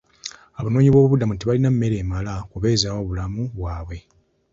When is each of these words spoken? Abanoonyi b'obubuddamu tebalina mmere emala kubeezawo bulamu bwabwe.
Abanoonyi 0.59 0.89
b'obubuddamu 0.91 1.35
tebalina 1.35 1.69
mmere 1.71 1.95
emala 2.03 2.33
kubeezawo 2.51 2.99
bulamu 3.07 3.41
bwabwe. 3.57 3.97